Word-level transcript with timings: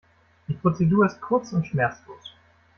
Die 0.47 0.53
Prozedur 0.55 1.05
ist 1.05 1.21
kurz 1.21 1.53
und 1.53 1.67
schmerzlos. 1.67 2.33